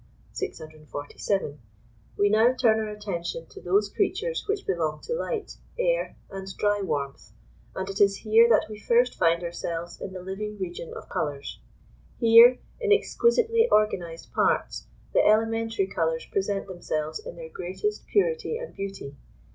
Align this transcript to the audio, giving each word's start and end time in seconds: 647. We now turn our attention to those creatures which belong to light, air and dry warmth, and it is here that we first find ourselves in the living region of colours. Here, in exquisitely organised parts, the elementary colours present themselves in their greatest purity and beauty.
647. 0.31 1.59
We 2.17 2.29
now 2.31 2.53
turn 2.55 2.79
our 2.79 2.89
attention 2.89 3.45
to 3.51 3.61
those 3.61 3.87
creatures 3.87 4.43
which 4.49 4.65
belong 4.65 4.99
to 5.01 5.13
light, 5.13 5.57
air 5.77 6.15
and 6.31 6.47
dry 6.57 6.81
warmth, 6.81 7.33
and 7.75 7.87
it 7.87 8.01
is 8.01 8.15
here 8.25 8.49
that 8.49 8.65
we 8.67 8.79
first 8.79 9.13
find 9.13 9.43
ourselves 9.43 10.01
in 10.01 10.11
the 10.11 10.23
living 10.23 10.57
region 10.57 10.91
of 10.95 11.07
colours. 11.07 11.59
Here, 12.19 12.57
in 12.79 12.91
exquisitely 12.91 13.69
organised 13.71 14.33
parts, 14.33 14.87
the 15.13 15.23
elementary 15.23 15.85
colours 15.85 16.25
present 16.25 16.65
themselves 16.65 17.19
in 17.23 17.35
their 17.35 17.49
greatest 17.49 18.07
purity 18.07 18.57
and 18.57 18.73
beauty. 18.75 19.17